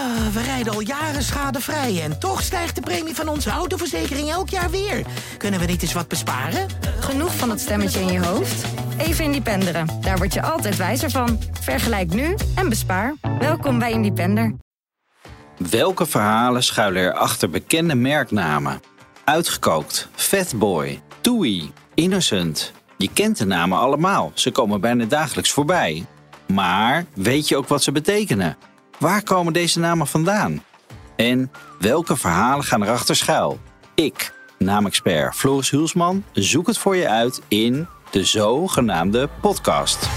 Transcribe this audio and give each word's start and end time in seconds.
Ah, 0.00 0.26
we 0.32 0.42
rijden 0.42 0.72
al 0.72 0.80
jaren 0.80 1.22
schadevrij 1.22 2.02
en 2.02 2.18
toch 2.18 2.42
stijgt 2.42 2.74
de 2.74 2.80
premie 2.80 3.14
van 3.14 3.28
onze 3.28 3.50
autoverzekering 3.50 4.30
elk 4.30 4.48
jaar 4.48 4.70
weer. 4.70 5.06
Kunnen 5.36 5.60
we 5.60 5.66
niet 5.66 5.82
eens 5.82 5.92
wat 5.92 6.08
besparen? 6.08 6.66
Genoeg 7.00 7.36
van 7.36 7.48
dat 7.48 7.60
stemmetje 7.60 8.00
in 8.00 8.12
je 8.12 8.24
hoofd? 8.26 8.64
Even 8.98 9.24
Independeren. 9.24 9.86
Daar 10.00 10.16
word 10.16 10.34
je 10.34 10.42
altijd 10.42 10.76
wijzer 10.76 11.10
van. 11.10 11.38
Vergelijk 11.60 12.14
nu 12.14 12.36
en 12.54 12.68
bespaar. 12.68 13.14
Welkom 13.38 13.78
bij 13.78 13.92
Independer. 13.92 14.54
Welke 15.70 16.06
verhalen 16.06 16.62
schuilen 16.62 17.02
er 17.02 17.14
achter 17.14 17.50
bekende 17.50 17.94
merknamen? 17.94 18.80
Uitgekookt, 19.24 20.08
Fatboy, 20.14 21.00
Toei, 21.20 21.72
Innocent. 21.94 22.72
Je 22.96 23.10
kent 23.12 23.38
de 23.38 23.46
namen 23.46 23.78
allemaal, 23.78 24.32
ze 24.34 24.50
komen 24.50 24.80
bijna 24.80 25.04
dagelijks 25.04 25.50
voorbij. 25.50 26.06
Maar 26.46 27.04
weet 27.14 27.48
je 27.48 27.56
ook 27.56 27.68
wat 27.68 27.82
ze 27.82 27.92
betekenen? 27.92 28.56
Waar 29.00 29.22
komen 29.22 29.52
deze 29.52 29.78
namen 29.78 30.06
vandaan? 30.06 30.62
En 31.16 31.50
welke 31.78 32.16
verhalen 32.16 32.64
gaan 32.64 32.82
erachter 32.82 33.16
schuil? 33.16 33.60
Ik, 33.94 34.32
naamexpert 34.58 35.34
Floris 35.34 35.70
Hulsman, 35.70 36.24
zoek 36.32 36.66
het 36.66 36.78
voor 36.78 36.96
je 36.96 37.08
uit 37.08 37.42
in 37.48 37.86
de 38.10 38.24
zogenaamde 38.24 39.28
podcast. 39.40 40.08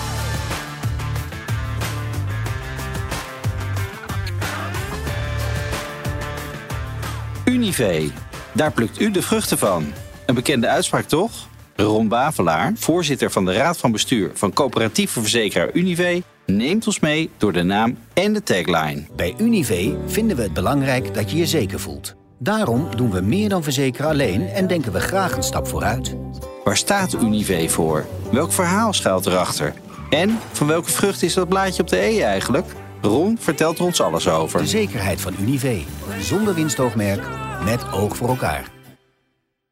Unive, 7.45 8.11
daar 8.53 8.71
plukt 8.71 9.01
u 9.01 9.11
de 9.11 9.21
vruchten 9.21 9.57
van. 9.57 9.93
Een 10.25 10.35
bekende 10.35 10.67
uitspraak 10.67 11.05
toch? 11.05 11.31
Ron 11.75 12.07
Bavelaar, 12.07 12.71
voorzitter 12.75 13.31
van 13.31 13.45
de 13.45 13.53
Raad 13.53 13.77
van 13.77 13.91
Bestuur 13.91 14.31
van 14.33 14.53
coöperatieve 14.53 15.21
verzekeraar 15.21 15.69
Unive, 15.73 16.23
neemt 16.45 16.87
ons 16.87 16.99
mee 16.99 17.29
door 17.37 17.53
de 17.53 17.63
naam 17.63 17.97
en 18.13 18.33
de 18.33 18.43
tagline. 18.43 19.03
Bij 19.15 19.35
Unive 19.37 19.97
vinden 20.05 20.37
we 20.37 20.43
het 20.43 20.53
belangrijk 20.53 21.13
dat 21.13 21.31
je 21.31 21.37
je 21.37 21.45
zeker 21.45 21.79
voelt. 21.79 22.15
Daarom 22.39 22.95
doen 22.95 23.11
we 23.11 23.21
meer 23.21 23.49
dan 23.49 23.63
verzekeren 23.63 24.09
alleen 24.09 24.47
en 24.47 24.67
denken 24.67 24.91
we 24.91 24.99
graag 24.99 25.35
een 25.35 25.43
stap 25.43 25.67
vooruit. 25.67 26.15
Waar 26.63 26.77
staat 26.77 27.13
Unive 27.13 27.69
voor? 27.69 28.05
Welk 28.31 28.51
verhaal 28.51 28.93
schuilt 28.93 29.25
erachter? 29.25 29.73
En 30.09 30.39
van 30.51 30.67
welke 30.67 30.91
vrucht 30.91 31.23
is 31.23 31.33
dat 31.33 31.49
blaadje 31.49 31.81
op 31.81 31.87
de 31.87 31.97
E 31.97 32.21
eigenlijk? 32.21 32.65
Ron 33.01 33.37
vertelt 33.39 33.77
er 33.77 33.85
ons 33.85 34.01
alles 34.01 34.29
over. 34.29 34.59
De 34.59 34.67
zekerheid 34.67 35.21
van 35.21 35.33
Unive. 35.39 35.81
Zonder 36.19 36.53
winstoogmerk, 36.53 37.27
met 37.65 37.91
oog 37.91 38.17
voor 38.17 38.29
elkaar. 38.29 38.71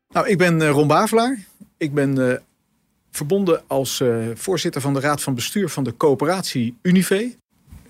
Nou, 0.09 0.27
ik 0.27 0.37
ben 0.37 0.61
eh, 0.61 0.69
Ron 0.69 0.87
Bavelaar. 0.87 1.39
Ik 1.77 1.93
ben 1.93 2.29
eh, 2.29 2.37
verbonden 3.11 3.63
als 3.67 3.99
eh, 3.99 4.27
voorzitter 4.33 4.81
van 4.81 4.93
de 4.93 4.99
Raad 4.99 5.21
van 5.21 5.35
Bestuur 5.35 5.69
van 5.69 5.83
de 5.83 5.97
coöperatie 5.97 6.77
Unive. 6.81 7.35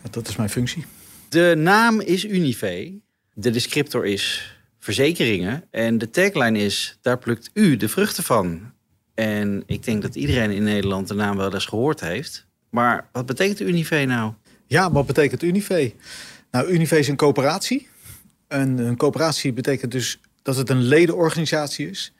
Ja, 0.03 0.09
dat 0.11 0.27
is 0.27 0.35
mijn 0.35 0.49
functie. 0.49 0.85
De 1.29 1.53
naam 1.57 1.99
is 1.99 2.25
Unive. 2.25 2.99
De 3.33 3.49
descriptor 3.49 4.05
is 4.05 4.55
verzekeringen. 4.79 5.63
En 5.71 5.97
de 5.97 6.09
tagline 6.09 6.59
is, 6.59 6.97
daar 7.01 7.17
plukt 7.17 7.49
u 7.53 7.77
de 7.77 7.89
vruchten 7.89 8.23
van. 8.23 8.71
En 9.13 9.63
ik 9.65 9.83
denk 9.83 10.01
dat 10.01 10.15
iedereen 10.15 10.51
in 10.51 10.63
Nederland 10.63 11.07
de 11.07 11.13
naam 11.13 11.37
wel 11.37 11.53
eens 11.53 11.65
gehoord 11.65 11.99
heeft. 11.99 12.45
Maar 12.69 13.09
wat 13.11 13.25
betekent 13.25 13.59
Unive 13.59 14.05
nou? 14.05 14.33
Ja, 14.67 14.91
wat 14.91 15.05
betekent 15.05 15.43
Unive? 15.43 15.93
Nou, 16.51 16.71
Unive 16.71 16.99
is 16.99 17.07
een 17.07 17.15
coöperatie. 17.15 17.87
En 18.47 18.77
een 18.77 18.97
coöperatie 18.97 19.53
betekent 19.53 19.91
dus 19.91 20.19
dat 20.41 20.55
het 20.55 20.69
een 20.69 20.81
ledenorganisatie 20.81 21.89
is. 21.89 22.13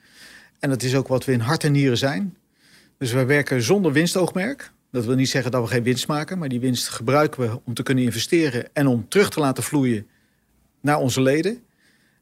En 0.60 0.70
dat 0.70 0.84
is 0.84 0.96
ook 0.96 1.08
wat 1.08 1.26
we 1.26 1.32
in 1.32 1.40
hart 1.40 1.64
en 1.64 1.72
nieren 1.72 1.98
zijn. 1.98 2.36
Dus 3.02 3.12
wij 3.12 3.26
werken 3.26 3.62
zonder 3.62 3.92
winstoogmerk. 3.92 4.72
Dat 4.92 5.06
wil 5.06 5.16
niet 5.16 5.30
zeggen 5.30 5.52
dat 5.52 5.62
we 5.62 5.68
geen 5.68 5.84
winst 5.84 6.08
maken, 6.08 6.38
maar 6.38 6.50
die 6.50 6.60
winst 6.60 6.88
gebruiken 6.88 7.42
we 7.42 7.60
om 7.66 7.74
te 7.74 7.84
kunnen 7.84 8.04
investeren 8.04 8.66
en 8.74 8.88
om 8.88 9.08
terug 9.08 9.30
te 9.30 9.40
laten 9.40 9.64
vloeien 9.64 10.08
naar 10.82 10.98
onze 10.98 11.22
leden. 11.22 11.64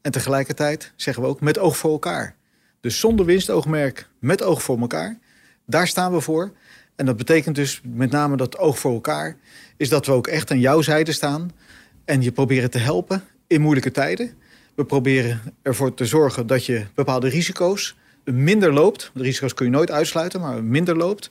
En 0.02 0.12
tegelijkertijd 0.12 0.94
zeggen 0.96 1.24
we 1.24 1.30
ook 1.30 1.42
met 1.42 1.58
oog 1.58 1.78
voor 1.78 1.92
elkaar. 1.92 2.36
Dus 2.82 3.00
zonder 3.00 3.26
winstoogmerk, 3.26 4.10
met 4.20 4.44
oog 4.44 4.64
voor 4.64 4.80
elkaar. 4.80 5.20
Daar 5.66 5.88
staan 5.88 6.14
we 6.14 6.22
voor. 6.22 6.52
En 6.96 7.06
dat 7.06 7.18
betekent 7.18 7.56
dus 7.56 7.82
met 7.84 8.12
name 8.12 8.38
dat 8.38 8.58
oog 8.58 8.80
voor 8.80 8.94
elkaar 8.94 9.38
is 9.78 9.90
dat 9.90 10.06
we 10.06 10.12
ook 10.12 10.28
echt 10.28 10.52
aan 10.52 10.60
jouw 10.60 10.82
zijde 10.82 11.12
staan 11.12 11.52
en 12.06 12.22
je 12.22 12.32
proberen 12.32 12.72
te 12.72 12.80
helpen 12.80 13.24
in 13.48 13.62
moeilijke 13.62 13.92
tijden. 13.92 14.34
We 14.76 14.86
proberen 14.86 15.42
ervoor 15.62 15.94
te 15.94 16.06
zorgen 16.06 16.48
dat 16.48 16.66
je 16.66 16.86
bepaalde 16.96 17.30
risico's 17.30 17.96
minder 18.34 18.74
loopt. 18.74 19.12
De 19.14 19.24
risico's 19.24 19.54
kun 19.54 19.66
je 19.66 19.72
nooit 19.72 19.92
uitsluiten, 19.92 20.42
maar 20.42 20.64
minder 20.64 20.98
loopt. 20.98 21.30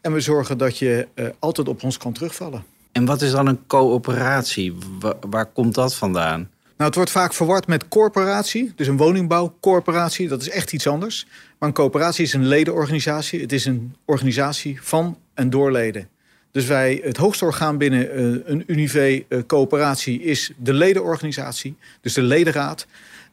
En 0.00 0.12
we 0.12 0.20
zorgen 0.20 0.58
dat 0.58 0.78
je 0.78 1.08
uh, 1.14 1.26
altijd 1.38 1.68
op 1.68 1.82
ons 1.82 1.98
kan 1.98 2.12
terugvallen. 2.12 2.64
En 2.92 3.04
wat 3.04 3.22
is 3.22 3.30
dan 3.30 3.46
een 3.46 3.66
coöperatie? 3.66 4.74
Waar, 5.00 5.14
waar 5.30 5.46
komt 5.46 5.74
dat 5.74 5.94
vandaan? 5.94 6.38
Nou, 6.76 6.92
het 6.92 6.94
wordt 6.94 7.10
vaak 7.10 7.34
verward 7.34 7.66
met 7.66 7.88
corporatie. 7.88 8.72
Dus 8.76 8.86
een 8.86 8.96
woningbouwcorporatie, 8.96 10.28
dat 10.28 10.40
is 10.40 10.50
echt 10.50 10.72
iets 10.72 10.86
anders. 10.86 11.26
Maar 11.58 11.68
een 11.68 11.74
coöperatie 11.74 12.24
is 12.24 12.32
een 12.32 12.46
ledenorganisatie. 12.46 13.40
Het 13.40 13.52
is 13.52 13.64
een 13.64 13.94
organisatie 14.04 14.78
van 14.82 15.18
en 15.34 15.50
door 15.50 15.72
leden. 15.72 16.08
Dus 16.52 16.66
wij, 16.66 17.00
het 17.04 17.16
hoogste 17.16 17.44
orgaan 17.44 17.78
binnen 17.78 18.20
uh, 18.20 18.40
een 18.44 18.64
Unive-coöperatie 18.66 20.22
is 20.22 20.52
de 20.56 20.72
ledenorganisatie. 20.72 21.76
Dus 22.00 22.14
de 22.14 22.22
ledenraad. 22.22 22.86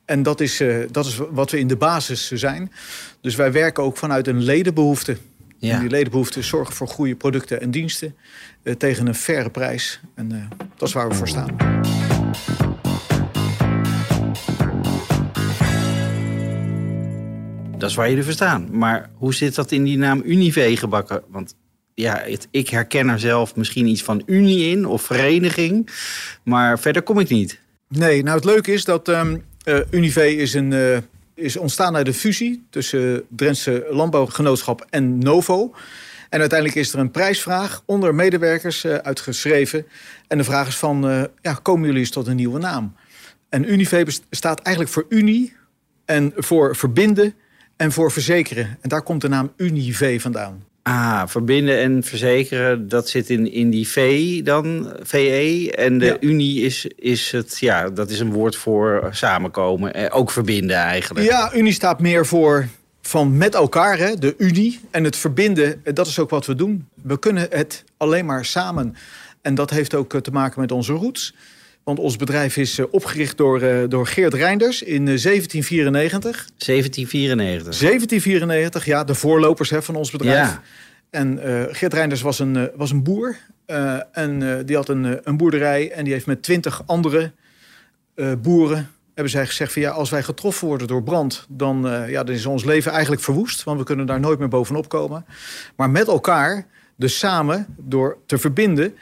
En 0.08 0.24
dat 0.24 0.42
is, 0.42 0.62
uh, 0.62 0.86
dat 0.92 1.06
is 1.06 1.20
wat 1.32 1.52
we 1.52 1.60
in 1.60 1.68
de 1.68 1.76
basis 1.76 2.32
zijn. 2.32 2.72
Dus 3.22 3.36
wij 3.36 3.52
werken 3.52 3.84
ook 3.84 3.98
vanuit 3.98 4.28
een 4.28 4.44
ledenbehoefte. 4.44 5.18
Ja. 5.58 5.74
En 5.74 5.80
die 5.80 5.90
ledenbehoefte 5.90 6.42
zorgen 6.42 6.76
voor 6.76 6.88
goede 6.88 7.16
producten 7.16 7.62
en 7.62 7.72
diensten 7.72 8.16
uh, 8.64 8.74
tegen 8.74 9.08
een 9.08 9.16
faire 9.16 9.50
prijs. 9.50 10.00
En 10.16 10.34
uh, 10.34 10.44
dat 10.76 10.88
is 10.88 10.94
waar 10.94 11.10
we 11.10 11.16
voor 11.16 11.28
staan. 11.28 11.56
Dat 17.78 17.90
is 17.90 17.96
waar 17.96 18.10
jullie 18.10 18.24
voor 18.24 18.34
staan. 18.34 18.68
Maar 18.72 19.10
hoe 19.14 19.34
zit 19.34 19.56
dat 19.56 19.72
in 19.72 19.84
die 19.84 19.98
naam 19.98 20.22
Unive 20.26 20.78
gebakken? 20.78 21.24
Want 21.30 21.56
ja, 21.94 22.22
het, 22.26 22.48
ik 22.52 22.70
herken 22.70 23.10
er 23.10 23.20
zelf 23.20 23.56
misschien 23.56 23.88
iets 23.88 24.04
van 24.04 24.24
unie 24.26 24.70
in 24.70 24.86
of 24.86 25.02
vereniging. 25.02 25.90
Maar 26.44 26.80
verder 26.80 27.02
kom 27.02 27.20
ik 27.20 27.30
niet. 27.30 27.60
Nee, 27.90 28.24
nou 28.24 28.36
het 28.36 28.46
leuke 28.46 28.72
is 28.72 28.86
dat 28.86 29.08
um, 29.08 29.44
uh, 29.68 29.80
Unive 29.92 30.36
is, 30.36 30.54
een, 30.54 30.72
uh, 30.72 30.98
is 31.34 31.58
ontstaan 31.58 31.96
uit 31.96 32.06
de 32.06 32.14
fusie 32.14 32.66
tussen 32.70 33.24
Drentse 33.30 33.88
Landbouwgenootschap 33.90 34.86
en 34.90 35.18
Novo. 35.18 35.74
En 36.30 36.40
uiteindelijk 36.40 36.80
is 36.80 36.94
er 36.94 37.00
een 37.00 37.12
prijsvraag 37.12 37.84
onder 37.86 38.16
medewerkers 38.16 38.86
uh, 38.86 38.96
uitgeschreven. 38.96 39.86
En 40.28 40.38
de 40.38 40.44
vraag 40.44 40.68
is 40.68 40.78
van, 40.78 41.30
ja, 41.42 41.54
komen 41.62 41.86
jullie 41.86 42.00
eens 42.00 42.10
tot 42.10 42.28
een 42.28 42.36
nieuwe 42.36 42.60
naam? 42.60 42.96
En 43.50 43.72
Unive 43.72 44.06
staat 44.30 44.62
eigenlijk 44.62 44.96
voor 44.96 45.06
Unie 45.10 45.54
en 46.06 46.34
voor 46.36 46.76
verbinden 46.76 47.34
en 47.76 47.92
voor 47.92 48.12
verzekeren. 48.12 48.78
En 48.82 48.90
daar 48.90 49.02
komt 49.02 49.22
de 49.22 49.30
naam 49.30 49.54
Unive 49.58 50.20
vandaan. 50.20 50.64
Ah, 50.88 51.24
verbinden 51.26 51.78
en 51.78 52.04
verzekeren, 52.04 52.88
dat 52.88 53.10
zit 53.10 53.30
in, 53.30 53.52
in 53.52 53.70
die 53.70 53.88
V 53.88 54.42
dan, 54.44 54.94
VE. 55.02 55.72
En 55.76 55.98
de 55.98 56.06
ja. 56.06 56.18
Unie 56.20 56.62
is, 56.62 56.88
is 56.96 57.32
het, 57.32 57.60
ja, 57.60 57.90
dat 57.90 58.10
is 58.10 58.20
een 58.20 58.32
woord 58.32 58.56
voor 58.56 59.10
samenkomen. 59.12 59.94
Eh, 59.94 60.18
ook 60.18 60.32
verbinden 60.32 60.76
eigenlijk. 60.76 61.26
Ja, 61.26 61.56
Unie 61.56 61.74
staat 61.74 62.00
meer 62.00 62.26
voor 62.26 62.68
van 63.02 63.38
met 63.38 63.56
elkaar, 63.56 63.98
hè, 63.98 64.16
de 64.16 64.36
Unie. 64.38 64.80
En 64.92 65.04
het 65.04 65.16
verbinden, 65.16 65.82
dat 65.94 66.08
is 66.08 66.20
ook 66.20 66.30
wat 66.30 66.46
we 66.46 66.56
doen. 66.56 66.88
We 67.04 67.20
kunnen 67.20 67.48
het 67.50 67.84
alleen 67.98 68.26
maar 68.26 68.46
samen. 68.46 68.96
En 69.42 69.56
dat 69.56 69.70
heeft 69.70 69.94
ook 69.94 70.22
te 70.22 70.32
maken 70.32 70.62
met 70.62 70.72
onze 70.72 70.94
roots. 70.94 71.36
Want 71.88 72.00
ons 72.00 72.16
bedrijf 72.16 72.58
is 72.58 72.80
opgericht 72.90 73.38
door, 73.38 73.62
uh, 73.62 73.84
door 73.88 74.08
Geert 74.08 74.34
Reinders 74.34 74.82
in 74.82 75.06
1794. 75.06 76.22
1794. 76.58 77.80
1794, 77.80 78.86
ja, 78.86 79.04
de 79.04 79.16
voorlopers 79.16 79.70
hè, 79.70 79.82
van 79.82 79.96
ons 79.96 80.12
bedrijf. 80.12 80.48
Ja. 80.48 80.62
En 81.10 81.40
uh, 81.46 81.64
Geert 81.70 81.94
Reinders 81.94 82.22
was 82.22 82.40
een, 82.40 82.72
was 82.76 82.92
een 82.92 83.04
boer. 83.04 83.38
en 84.12 84.64
die 84.66 84.76
had 84.76 84.90
een, 84.90 85.20
een 85.24 85.38
boerderij. 85.38 85.92
En 85.92 86.04
die 86.04 86.14
heeft 86.14 86.26
met 86.26 86.44
twintig 86.44 86.84
andere 86.86 87.32
boeren... 88.42 88.90
hebben 89.14 89.32
zij 89.32 89.46
gezegd 89.46 89.74
van 89.74 89.82
ja, 89.82 89.90
als 89.90 90.10
wij 90.10 90.24
getroffen 90.24 90.68
worden 90.68 90.88
door 90.88 91.04
brand... 91.04 91.46
dan, 91.50 92.06
ja, 92.08 92.24
dan 92.24 92.36
is 92.36 92.46
ons 92.46 92.64
leven 92.64 92.92
eigenlijk 92.92 93.22
verwoest. 93.22 93.64
Want 93.64 93.80
we 93.80 93.86
kunnen 93.86 94.06
daar 94.06 94.20
nooit 94.20 94.40
meer 94.40 94.48
bovenop 94.48 94.90
komen. 94.90 95.26
Maar 95.76 95.90
met 95.90 96.08
elkaar, 96.08 96.68
dus 96.96 97.18
samen, 97.18 97.66
door 97.78 98.18
te 98.26 98.38
verbinden 98.38 98.94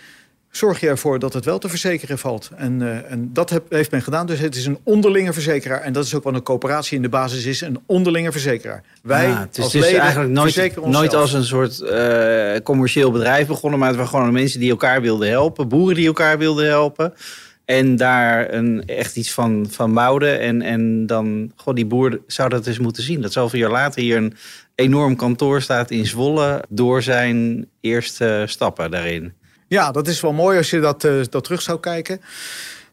zorg 0.56 0.80
je 0.80 0.88
ervoor 0.88 1.20
dat 1.20 1.34
het 1.34 1.46
wel 1.46 1.58
te 1.58 1.70
verzekeren 1.70 2.18
valt. 2.18 2.50
En, 2.56 2.82
uh, 2.82 3.12
en 3.12 3.30
dat 3.34 3.50
heb, 3.50 3.72
heeft 3.72 3.92
men 3.92 4.02
gedaan. 4.02 4.26
Dus 4.26 4.40
het 4.40 4.56
is 4.56 4.66
een 4.66 4.80
onderlinge 4.84 5.34
verzekeraar. 5.34 5.82
En 5.82 5.94
dat 5.94 6.06
is 6.06 6.16
ook 6.16 6.24
wat 6.24 6.34
een 6.34 6.44
coöperatie 6.44 6.96
in 6.96 7.02
de 7.02 7.10
basis 7.10 7.46
is. 7.46 7.62
Een 7.62 7.80
onderlinge 7.86 8.32
verzekeraar. 8.32 8.84
Wij 9.04 9.34
als 9.34 9.40
het 9.40 9.58
is 9.58 9.74
leden 9.74 10.00
eigenlijk 10.00 10.32
nooit, 10.34 10.86
nooit 10.86 11.14
als 11.14 11.34
een 11.34 11.44
soort 11.44 11.80
uh, 11.80 12.56
commercieel 12.64 13.12
bedrijf 13.12 13.48
begonnen. 13.48 13.80
Maar 13.80 13.88
het 13.88 13.98
waren 13.98 14.12
gewoon 14.12 14.34
mensen 14.34 14.60
die 14.60 14.70
elkaar 14.70 15.02
wilden 15.02 15.30
helpen. 15.30 15.68
Boeren 15.68 15.96
die 15.96 16.08
elkaar 16.08 16.38
wilden 16.38 16.66
helpen. 16.66 17.14
En 17.66 17.96
daar 17.96 18.54
een, 18.54 18.84
echt 18.86 19.16
iets 19.16 19.32
van, 19.32 19.68
van 19.70 19.94
bouwden. 19.94 20.40
En, 20.40 20.62
en 20.62 21.06
dan, 21.06 21.52
god, 21.56 21.76
die 21.76 21.86
boer 21.86 22.20
zou 22.28 22.50
dat 22.50 22.68
eens 22.68 22.80
moeten 22.80 23.04
zien. 23.04 23.22
Dat 23.22 23.32
zoveel 23.32 23.60
jaar 23.60 23.72
later 23.72 24.02
hier 24.02 24.18
een 24.18 24.34
enorm 24.76 25.16
kantoor 25.16 25.62
staat 25.62 25.92
in 25.92 26.06
Zwolle. 26.06 26.64
Door 26.70 27.02
zijn 27.02 27.68
eerste 27.82 28.44
stappen 28.48 28.92
daarin. 28.92 29.34
Ja, 29.68 29.92
dat 29.92 30.08
is 30.08 30.22
wel 30.22 30.34
mooi 30.34 30.58
als 30.58 30.70
je 30.70 30.80
dat, 30.80 31.04
uh, 31.04 31.24
dat 31.30 31.44
terug 31.44 31.62
zou 31.62 31.80
kijken. 31.80 32.22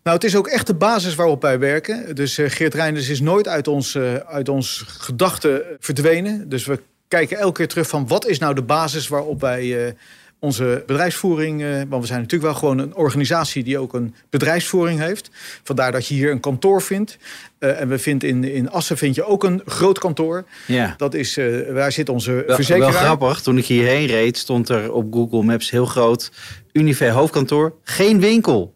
Nou, 0.03 0.17
het 0.17 0.25
is 0.25 0.37
ook 0.37 0.47
echt 0.47 0.67
de 0.67 0.75
basis 0.75 1.15
waarop 1.15 1.43
wij 1.43 1.59
werken. 1.59 2.15
Dus 2.15 2.39
uh, 2.39 2.51
Geert 2.51 2.75
Reinders 2.75 3.09
is 3.09 3.21
nooit 3.21 3.49
uit 3.49 3.69
ons, 3.69 3.95
uh, 3.95 4.15
uit 4.15 4.49
ons 4.49 4.85
gedachten 4.87 5.63
verdwenen. 5.79 6.49
Dus 6.49 6.67
we 6.67 6.81
kijken 7.09 7.39
elke 7.39 7.59
keer 7.59 7.69
terug 7.69 7.89
van 7.89 8.07
wat 8.07 8.27
is 8.27 8.39
nou 8.39 8.55
de 8.55 8.63
basis 8.63 9.09
waarop 9.09 9.41
wij 9.41 9.95
onze 10.43 10.83
bedrijfsvoering... 10.87 11.63
want 11.89 12.03
we 12.03 12.07
zijn 12.07 12.21
natuurlijk 12.21 12.51
wel 12.51 12.61
gewoon 12.61 12.79
een 12.79 12.95
organisatie 12.95 13.65
die 13.65 13.79
ook 13.79 13.95
een 13.95 14.15
bedrijfsvoering 14.31 15.01
heeft. 15.01 15.31
Vandaar 15.63 15.93
dat 15.93 16.07
je 16.07 16.15
hier 16.15 16.31
een 16.31 16.41
kantoor 16.41 16.83
vindt. 16.83 17.19
en 17.59 17.89
we 17.89 17.99
vinden 17.99 18.29
in, 18.29 18.45
in 18.45 18.71
Assen 18.71 18.97
vind 18.97 19.15
je 19.15 19.25
ook 19.25 19.45
een 19.45 19.63
groot 19.67 19.99
kantoor. 19.99 20.45
Ja. 20.67 20.95
Dat 20.97 21.15
is, 21.15 21.39
waar 21.71 21.93
zit 21.93 22.09
onze 22.09 22.45
verzekeraar. 22.47 22.93
Wel 22.93 23.01
grappig, 23.01 23.41
toen 23.41 23.59
ik 23.59 23.67
hierheen 23.67 24.07
reed 24.07 24.39
stond 24.39 24.69
er 24.69 24.93
op 24.93 25.13
Google 25.13 25.43
Maps 25.43 25.71
heel 25.71 25.87
groot... 25.87 26.31
Unive 26.73 27.11
hoofdkantoor, 27.11 27.75
geen 27.83 28.21
winkel. 28.21 28.75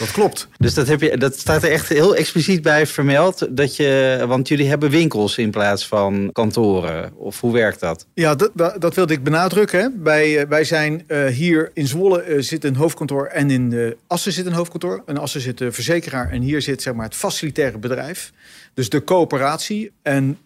Dat 0.00 0.10
klopt. 0.10 0.48
Dus 0.58 0.74
dat, 0.74 0.88
heb 0.88 1.00
je, 1.00 1.16
dat 1.16 1.38
staat 1.38 1.62
er 1.62 1.70
echt 1.70 1.88
heel 1.88 2.16
expliciet 2.16 2.62
bij 2.62 2.86
vermeld. 2.86 3.46
Dat 3.50 3.76
je, 3.76 4.24
want 4.26 4.48
jullie 4.48 4.68
hebben 4.68 4.90
winkels 4.90 5.38
in 5.38 5.50
plaats 5.50 5.86
van 5.86 6.30
kantoren. 6.32 7.12
Of 7.16 7.40
hoe 7.40 7.52
werkt 7.52 7.80
dat? 7.80 8.06
Ja, 8.14 8.34
dat, 8.34 8.76
dat 8.78 8.94
wilde 8.94 9.12
ik 9.12 9.22
benadrukken. 9.22 10.00
Wij, 10.02 10.48
wij 10.48 10.64
zijn 10.64 11.04
uh, 11.06 11.26
hier 11.26 11.70
in 11.74 11.86
Zwolle 11.86 12.26
uh, 12.26 12.42
zit 12.42 12.64
een 12.64 12.76
hoofdkantoor 12.76 13.26
en 13.26 13.50
in 13.50 13.72
uh, 13.72 13.92
Assen 14.06 14.32
zit 14.32 14.46
een 14.46 14.52
hoofdkantoor. 14.52 15.02
In 15.06 15.18
Assen 15.18 15.40
zit 15.40 15.58
de 15.58 15.72
verzekeraar 15.72 16.30
en 16.30 16.42
hier 16.42 16.62
zit 16.62 16.82
zeg 16.82 16.94
maar, 16.94 17.04
het 17.04 17.14
facilitaire 17.14 17.78
bedrijf. 17.78 18.32
Dus 18.74 18.88
de 18.88 19.04
coöperatie. 19.04 19.92
En 20.02 20.38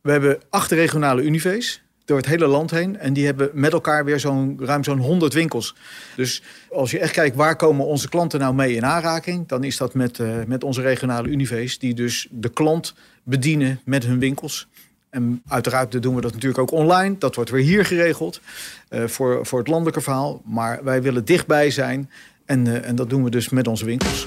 we 0.00 0.10
hebben 0.10 0.40
acht 0.50 0.70
regionale 0.70 1.22
univees 1.22 1.81
door 2.04 2.16
het 2.16 2.26
hele 2.26 2.46
land 2.46 2.70
heen. 2.70 2.98
En 2.98 3.12
die 3.12 3.24
hebben 3.24 3.50
met 3.52 3.72
elkaar 3.72 4.04
weer 4.04 4.20
zo'n 4.20 4.58
ruim 4.60 4.84
zo'n 4.84 4.98
100 4.98 5.32
winkels. 5.32 5.74
Dus 6.16 6.42
als 6.70 6.90
je 6.90 6.98
echt 6.98 7.12
kijkt 7.12 7.36
waar 7.36 7.56
komen 7.56 7.86
onze 7.86 8.08
klanten 8.08 8.40
nou 8.40 8.54
mee 8.54 8.74
in 8.74 8.84
aanraking, 8.84 9.48
dan 9.48 9.64
is 9.64 9.76
dat 9.76 9.94
met, 9.94 10.18
uh, 10.18 10.34
met 10.46 10.64
onze 10.64 10.80
regionale 10.80 11.28
univees, 11.28 11.78
die 11.78 11.94
dus 11.94 12.28
de 12.30 12.48
klant 12.48 12.94
bedienen 13.22 13.80
met 13.84 14.04
hun 14.04 14.18
winkels. 14.18 14.68
En 15.10 15.42
uiteraard 15.48 16.02
doen 16.02 16.14
we 16.14 16.20
dat 16.20 16.32
natuurlijk 16.32 16.60
ook 16.60 16.70
online. 16.70 17.18
Dat 17.18 17.34
wordt 17.34 17.50
weer 17.50 17.62
hier 17.62 17.84
geregeld 17.84 18.40
uh, 18.90 19.04
voor, 19.06 19.46
voor 19.46 19.58
het 19.58 19.68
landelijke 19.68 20.00
verhaal. 20.00 20.42
Maar 20.44 20.84
wij 20.84 21.02
willen 21.02 21.24
dichtbij 21.24 21.70
zijn. 21.70 22.10
En, 22.44 22.66
uh, 22.66 22.88
en 22.88 22.96
dat 22.96 23.10
doen 23.10 23.24
we 23.24 23.30
dus 23.30 23.48
met 23.48 23.68
onze 23.68 23.84
winkels. 23.84 24.26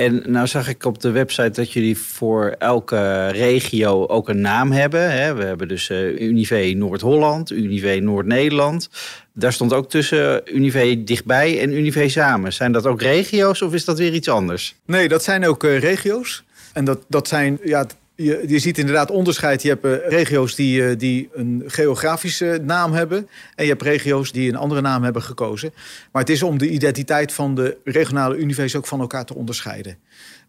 En 0.00 0.22
nou 0.26 0.46
zag 0.46 0.68
ik 0.68 0.84
op 0.84 1.00
de 1.00 1.10
website 1.10 1.50
dat 1.50 1.72
jullie 1.72 1.98
voor 1.98 2.54
elke 2.58 3.28
regio 3.28 4.06
ook 4.06 4.28
een 4.28 4.40
naam 4.40 4.72
hebben. 4.72 5.12
Hè? 5.12 5.34
We 5.34 5.44
hebben 5.44 5.68
dus 5.68 5.88
uh, 5.88 6.20
Unive 6.20 6.72
Noord-Holland, 6.76 7.50
Unive 7.50 7.98
Noord-Nederland. 8.00 8.88
Daar 9.32 9.52
stond 9.52 9.72
ook 9.72 9.90
tussen 9.90 10.56
Unive 10.56 11.04
dichtbij 11.04 11.60
en 11.60 11.72
Unive 11.72 12.08
samen. 12.08 12.52
Zijn 12.52 12.72
dat 12.72 12.86
ook 12.86 13.02
regio's 13.02 13.62
of 13.62 13.74
is 13.74 13.84
dat 13.84 13.98
weer 13.98 14.14
iets 14.14 14.28
anders? 14.28 14.74
Nee, 14.86 15.08
dat 15.08 15.22
zijn 15.22 15.46
ook 15.46 15.64
uh, 15.64 15.78
regio's. 15.78 16.44
En 16.72 16.84
dat, 16.84 17.04
dat 17.08 17.28
zijn, 17.28 17.58
ja, 17.64 17.86
je, 18.22 18.44
je 18.46 18.58
ziet 18.58 18.78
inderdaad 18.78 19.10
onderscheid. 19.10 19.62
Je 19.62 19.68
hebt 19.68 19.84
uh, 19.84 19.92
regio's 20.08 20.54
die, 20.54 20.80
uh, 20.80 20.98
die 20.98 21.28
een 21.32 21.62
geografische 21.66 22.60
naam 22.62 22.92
hebben. 22.92 23.28
En 23.54 23.64
je 23.64 23.70
hebt 23.70 23.82
regio's 23.82 24.32
die 24.32 24.48
een 24.48 24.56
andere 24.56 24.80
naam 24.80 25.02
hebben 25.02 25.22
gekozen. 25.22 25.72
Maar 26.12 26.22
het 26.22 26.30
is 26.30 26.42
om 26.42 26.58
de 26.58 26.68
identiteit 26.68 27.32
van 27.32 27.54
de 27.54 27.76
regionale 27.84 28.36
univees 28.36 28.76
ook 28.76 28.86
van 28.86 29.00
elkaar 29.00 29.24
te 29.24 29.34
onderscheiden. 29.34 29.96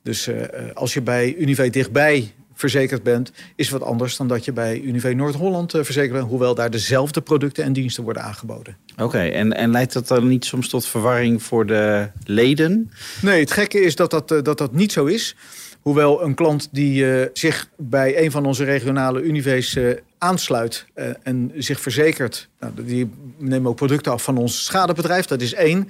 Dus 0.03 0.27
uh, 0.27 0.35
als 0.73 0.93
je 0.93 1.01
bij 1.01 1.35
Unive 1.37 1.69
dichtbij 1.69 2.33
verzekerd 2.53 3.03
bent, 3.03 3.31
is 3.55 3.69
wat 3.69 3.83
anders 3.83 4.17
dan 4.17 4.27
dat 4.27 4.45
je 4.45 4.53
bij 4.53 4.79
Unive 4.79 5.13
Noord-Holland 5.13 5.71
verzekerd 5.71 6.11
bent. 6.11 6.27
Hoewel 6.27 6.55
daar 6.55 6.69
dezelfde 6.69 7.21
producten 7.21 7.63
en 7.63 7.73
diensten 7.73 8.03
worden 8.03 8.23
aangeboden. 8.23 8.77
Oké, 8.93 9.03
okay, 9.03 9.31
en, 9.31 9.53
en 9.53 9.71
leidt 9.71 9.93
dat 9.93 10.07
dan 10.07 10.27
niet 10.27 10.45
soms 10.45 10.69
tot 10.69 10.85
verwarring 10.85 11.43
voor 11.43 11.65
de 11.65 12.09
leden? 12.23 12.91
Nee, 13.21 13.39
het 13.39 13.51
gekke 13.51 13.81
is 13.81 13.95
dat 13.95 14.11
dat, 14.11 14.27
dat, 14.27 14.57
dat 14.57 14.73
niet 14.73 14.91
zo 14.91 15.05
is. 15.05 15.35
Hoewel 15.81 16.23
een 16.23 16.35
klant 16.35 16.69
die 16.71 17.03
uh, 17.03 17.25
zich 17.33 17.69
bij 17.77 18.23
een 18.23 18.31
van 18.31 18.45
onze 18.45 18.63
regionale 18.63 19.21
univees 19.21 19.75
uh, 19.75 19.93
aansluit 20.17 20.85
uh, 20.95 21.05
en 21.23 21.51
zich 21.55 21.79
verzekert, 21.79 22.49
nou, 22.59 22.73
die 22.83 23.09
nemen 23.37 23.69
ook 23.69 23.75
producten 23.75 24.11
af 24.11 24.23
van 24.23 24.37
ons 24.37 24.65
schadebedrijf, 24.65 25.25
dat 25.25 25.41
is 25.41 25.53
één. 25.53 25.89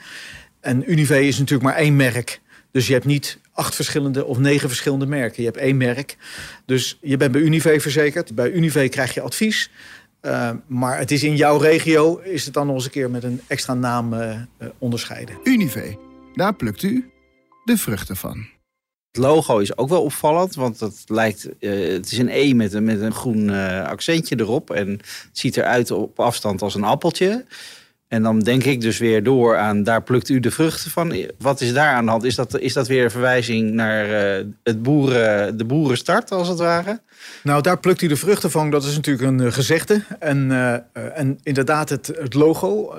En 0.59 0.91
Unive 0.91 1.27
is 1.27 1.37
natuurlijk 1.37 1.69
maar 1.69 1.77
één 1.77 1.95
merk. 1.95 2.41
Dus 2.71 2.87
je 2.87 2.93
hebt 2.93 3.05
niet 3.05 3.39
acht 3.53 3.75
verschillende 3.75 4.25
of 4.25 4.37
negen 4.37 4.67
verschillende 4.67 5.05
merken. 5.05 5.43
Je 5.43 5.49
hebt 5.49 5.61
één 5.61 5.77
merk. 5.77 6.17
Dus 6.65 6.97
je 7.01 7.17
bent 7.17 7.31
bij 7.31 7.41
Unive 7.41 7.79
verzekerd. 7.79 8.35
Bij 8.35 8.51
Unive 8.51 8.89
krijg 8.89 9.13
je 9.13 9.21
advies. 9.21 9.71
maar 10.67 10.97
het 10.97 11.11
is 11.11 11.23
in 11.23 11.35
jouw 11.35 11.57
regio, 11.57 12.17
is 12.17 12.45
het 12.45 12.53
dan 12.53 12.65
nog 12.65 12.75
eens 12.75 12.85
een 12.85 12.91
keer 12.91 13.09
met 13.09 13.23
een 13.23 13.41
extra 13.47 13.73
naam 13.73 14.13
onderscheiden. 14.77 15.37
Unive, 15.43 15.97
daar 16.33 16.53
plukt 16.53 16.83
u 16.83 17.09
de 17.63 17.77
vruchten 17.77 18.15
van. 18.15 18.60
Het 19.11 19.23
logo 19.23 19.57
is 19.57 19.77
ook 19.77 19.89
wel 19.89 20.03
opvallend, 20.03 20.55
want 20.55 20.79
het 20.79 21.03
lijkt, 21.05 21.49
uh, 21.59 21.93
het 21.93 22.11
is 22.11 22.17
een 22.17 22.29
E 22.29 22.53
met 22.53 22.73
een, 22.73 22.83
met 22.83 23.01
een 23.01 23.13
groen 23.13 23.49
uh, 23.49 23.83
accentje 23.83 24.39
erop. 24.39 24.69
En 24.69 24.89
het 24.89 25.29
ziet 25.31 25.57
eruit 25.57 25.91
op 25.91 26.19
afstand 26.19 26.61
als 26.61 26.75
een 26.75 26.83
appeltje. 26.83 27.45
En 28.07 28.23
dan 28.23 28.39
denk 28.39 28.63
ik 28.63 28.81
dus 28.81 28.97
weer 28.97 29.23
door 29.23 29.57
aan, 29.57 29.83
daar 29.83 30.03
plukt 30.03 30.29
u 30.29 30.39
de 30.39 30.51
vruchten 30.51 30.91
van. 30.91 31.15
Wat 31.37 31.61
is 31.61 31.73
daar 31.73 31.93
aan 31.93 32.05
de 32.05 32.11
hand? 32.11 32.23
Is 32.23 32.35
dat, 32.35 32.59
is 32.59 32.73
dat 32.73 32.87
weer 32.87 33.03
een 33.03 33.11
verwijzing 33.11 33.71
naar 33.71 34.39
uh, 34.39 34.45
het 34.63 34.83
boeren, 34.83 35.57
de 35.57 35.65
boerenstart, 35.65 36.31
als 36.31 36.47
het 36.47 36.59
ware? 36.59 37.01
Nou, 37.43 37.61
daar 37.61 37.79
plukt 37.79 38.01
u 38.01 38.07
de 38.07 38.15
vruchten 38.15 38.51
van. 38.51 38.69
Dat 38.69 38.83
is 38.83 38.95
natuurlijk 38.95 39.27
een 39.27 39.53
gezegde. 39.53 40.03
En, 40.19 40.51
en 40.93 41.39
inderdaad, 41.43 41.89
het, 41.89 42.07
het 42.07 42.33
logo 42.33 42.95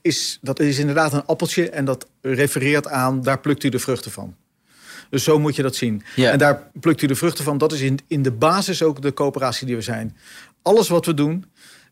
is, 0.00 0.38
dat 0.40 0.60
is 0.60 0.78
inderdaad 0.78 1.12
een 1.12 1.26
appeltje. 1.26 1.70
En 1.70 1.84
dat 1.84 2.06
refereert 2.20 2.88
aan, 2.88 3.22
daar 3.22 3.40
plukt 3.40 3.64
u 3.64 3.68
de 3.68 3.78
vruchten 3.78 4.10
van. 4.10 4.34
Dus 5.12 5.24
zo 5.24 5.38
moet 5.38 5.56
je 5.56 5.62
dat 5.62 5.76
zien. 5.76 6.02
Ja. 6.16 6.30
En 6.30 6.38
daar 6.38 6.70
plukt 6.80 7.02
u 7.02 7.06
de 7.06 7.14
vruchten 7.14 7.44
van. 7.44 7.58
Dat 7.58 7.72
is 7.72 7.80
in, 7.80 7.98
in 8.06 8.22
de 8.22 8.30
basis 8.30 8.82
ook 8.82 9.02
de 9.02 9.12
coöperatie 9.12 9.66
die 9.66 9.76
we 9.76 9.82
zijn. 9.82 10.16
Alles 10.62 10.88
wat 10.88 11.06
we 11.06 11.14
doen, 11.14 11.44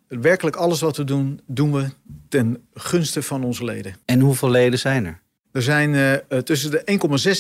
werkelijk 0.09 0.57
alles 0.57 0.81
wat 0.81 0.97
we 0.97 1.05
doen, 1.05 1.41
doen 1.47 1.73
we 1.73 1.89
ten 2.29 2.63
gunste 2.75 3.23
van 3.23 3.45
onze 3.45 3.65
leden. 3.65 3.95
En 4.05 4.21
hoeveel 4.21 4.51
leden 4.51 4.79
zijn 4.79 5.07
er? 5.07 5.21
Er 5.53 5.63
zijn 5.63 5.95
uh, 5.95 6.39
tussen 6.39 6.71
de 6.71 6.83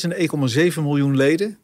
1,6 0.05 0.11
en 0.11 0.73
1,7 0.75 0.83
miljoen 0.83 1.17
leden. 1.17 1.59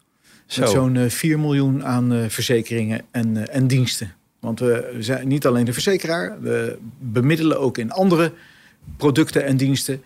Zo. 0.46 0.60
Met 0.60 0.70
zo'n 0.70 0.94
uh, 0.94 1.10
4 1.10 1.38
miljoen 1.38 1.84
aan 1.84 2.12
uh, 2.12 2.28
verzekeringen 2.28 3.00
en, 3.10 3.48
en 3.48 3.66
diensten. 3.66 4.14
Want 4.40 4.60
we 4.60 4.96
zijn 4.98 5.28
niet 5.28 5.46
alleen 5.46 5.64
de 5.64 5.72
verzekeraar, 5.72 6.40
we 6.40 6.78
bemiddelen 6.98 7.60
ook 7.60 7.78
in 7.78 7.92
andere 7.92 8.32
producten 8.96 9.44
en 9.44 9.56
diensten. 9.56 10.02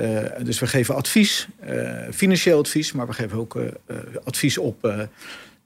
Uh, 0.00 0.20
dus 0.42 0.58
we 0.58 0.66
geven 0.66 0.94
advies, 0.94 1.48
uh, 1.68 2.00
financieel 2.12 2.58
advies, 2.58 2.92
maar 2.92 3.06
we 3.06 3.12
geven 3.12 3.38
ook 3.38 3.54
uh, 3.54 3.66
advies 4.24 4.58
op 4.58 5.06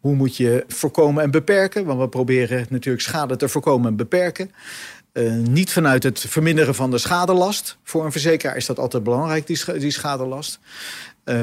hoe 0.01 0.15
moet 0.15 0.37
je 0.37 0.65
voorkomen 0.69 1.23
en 1.23 1.31
beperken. 1.31 1.85
Want 1.85 2.01
we 2.01 2.09
proberen 2.09 2.67
natuurlijk 2.69 3.03
schade 3.03 3.37
te 3.37 3.49
voorkomen 3.49 3.89
en 3.89 3.97
beperken. 3.97 4.51
niet 5.49 5.73
vanuit 5.73 6.03
het 6.03 6.21
verminderen 6.21 6.75
van 6.75 6.91
de 6.91 6.99
schadelast. 6.99 7.77
Voor 7.83 8.05
een 8.05 8.13
verzekeraar 8.13 8.57
is 8.57 8.67
dat 8.67 8.79
altijd 8.79 9.03
belangrijk, 9.03 9.47
die, 9.47 9.79
die 9.79 9.91
schadelast. 9.91 10.59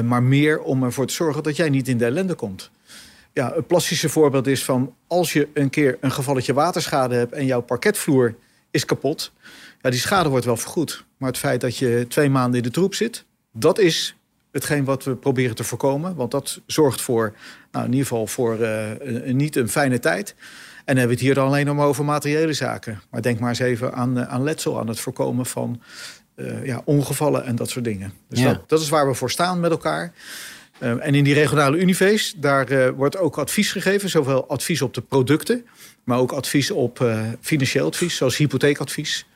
maar 0.04 0.22
meer 0.22 0.60
om 0.60 0.82
ervoor 0.82 1.06
te 1.06 1.14
zorgen 1.14 1.42
dat 1.42 1.56
jij 1.56 1.68
niet 1.68 1.88
in 1.88 1.98
de 1.98 2.04
ellende 2.04 2.34
komt. 2.34 2.70
Ja, 3.32 3.56
een 3.56 3.66
plastische 3.66 4.08
voorbeeld 4.08 4.46
is 4.46 4.64
van 4.64 4.94
als 5.06 5.32
je 5.32 5.48
een 5.54 5.70
keer 5.70 5.96
een 6.00 6.12
gevalletje 6.12 6.52
waterschade 6.52 7.14
hebt 7.14 7.32
en 7.32 7.46
jouw 7.46 7.60
parketvloer 7.60 8.34
is 8.70 8.84
kapot. 8.84 9.32
Ja, 9.82 9.90
die 9.90 10.00
schade 10.00 10.28
wordt 10.28 10.44
wel 10.44 10.56
vergoed. 10.56 11.04
Maar 11.20 11.28
het 11.28 11.38
feit 11.38 11.60
dat 11.60 11.76
je 11.76 12.04
twee 12.08 12.30
maanden 12.30 12.56
in 12.56 12.62
de 12.62 12.70
troep 12.70 12.94
zit, 12.94 13.24
dat 13.52 13.78
is 13.78 14.14
hetgeen 14.52 14.84
wat 14.84 15.04
we 15.04 15.16
proberen 15.16 15.54
te 15.54 15.64
voorkomen. 15.64 16.14
Want 16.14 16.30
dat 16.30 16.60
zorgt 16.66 17.00
voor, 17.00 17.34
nou, 17.72 17.84
in 17.84 17.90
ieder 17.90 18.06
geval 18.06 18.26
voor 18.26 18.58
uh, 18.58 18.90
een, 18.98 19.36
niet 19.36 19.56
een 19.56 19.68
fijne 19.68 19.98
tijd. 19.98 20.34
En 20.36 20.36
dan 20.84 20.96
hebben 20.96 21.06
we 21.06 21.12
het 21.12 21.20
hier 21.20 21.34
dan 21.34 21.46
alleen 21.46 21.70
om 21.70 21.80
over 21.80 22.04
materiële 22.04 22.52
zaken. 22.52 23.00
Maar 23.10 23.22
denk 23.22 23.38
maar 23.38 23.48
eens 23.48 23.58
even 23.58 23.94
aan, 23.94 24.18
uh, 24.18 24.28
aan 24.28 24.42
letsel, 24.42 24.78
aan 24.78 24.88
het 24.88 25.00
voorkomen 25.00 25.46
van 25.46 25.82
uh, 26.36 26.66
ja, 26.66 26.82
ongevallen 26.84 27.44
en 27.44 27.56
dat 27.56 27.70
soort 27.70 27.84
dingen. 27.84 28.12
Dus 28.28 28.38
Ja. 28.38 28.52
dat, 28.52 28.68
dat 28.68 28.80
is 28.80 28.88
waar 28.88 29.08
we 29.08 29.14
voor 29.14 29.30
staan 29.30 29.60
met 29.60 29.70
elkaar. 29.70 30.12
En 30.78 31.14
in 31.14 31.24
die 31.24 31.34
regionale 31.34 31.78
univees, 31.78 32.34
daar 32.36 32.94
wordt 32.94 33.16
ook 33.16 33.38
advies 33.38 33.72
gegeven. 33.72 34.08
Zowel 34.08 34.48
advies 34.48 34.82
op 34.82 34.94
de 34.94 35.00
producten, 35.00 35.66
maar 36.04 36.18
ook 36.18 36.32
advies 36.32 36.70
op 36.70 37.06
financieel 37.40 37.86
advies, 37.86 38.16
zoals 38.16 38.36
hypotheekadvies. 38.36 39.26